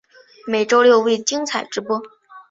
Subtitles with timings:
[0.47, 2.01] 每周六为精彩重播。